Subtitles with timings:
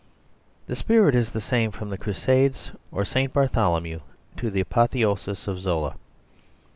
[0.65, 3.31] The spirit is the same from the Crusades or St.
[3.31, 3.99] Bartholomew
[4.37, 5.93] to the apotheosis of Zola.